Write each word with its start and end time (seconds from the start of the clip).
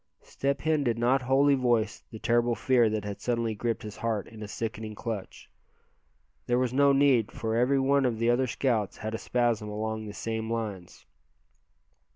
Step 0.23 0.61
Hen 0.61 0.83
did 0.83 0.97
not 0.97 1.21
wholly 1.21 1.53
voice 1.53 2.01
the 2.09 2.17
terrible 2.17 2.55
fear 2.55 2.89
that 2.89 3.05
had 3.05 3.21
suddenly 3.21 3.53
gripped 3.53 3.83
his 3.83 3.97
heart 3.97 4.25
in 4.27 4.41
a 4.41 4.47
sickening 4.47 4.95
clutch. 4.95 5.47
There 6.47 6.57
was 6.57 6.73
no 6.73 6.91
need, 6.91 7.31
for 7.31 7.55
every 7.55 7.79
one 7.79 8.03
of 8.05 8.17
the 8.17 8.31
other 8.31 8.47
scouts 8.47 8.97
had 8.97 9.13
a 9.13 9.19
spasm 9.19 9.69
along 9.69 10.07
the 10.07 10.13
same 10.15 10.49
lines. 10.51 11.05